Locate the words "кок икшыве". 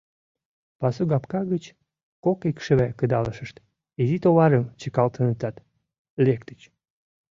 2.23-2.87